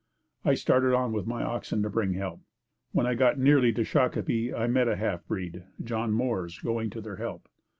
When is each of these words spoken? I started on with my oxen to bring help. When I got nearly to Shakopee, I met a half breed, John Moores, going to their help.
I 0.43 0.55
started 0.55 0.95
on 0.95 1.11
with 1.13 1.27
my 1.27 1.43
oxen 1.43 1.83
to 1.83 1.89
bring 1.91 2.13
help. 2.13 2.39
When 2.91 3.05
I 3.05 3.13
got 3.13 3.37
nearly 3.37 3.71
to 3.73 3.83
Shakopee, 3.83 4.51
I 4.51 4.65
met 4.65 4.87
a 4.87 4.95
half 4.95 5.23
breed, 5.27 5.63
John 5.79 6.11
Moores, 6.11 6.57
going 6.57 6.89
to 6.89 7.01
their 7.01 7.17
help. 7.17 7.47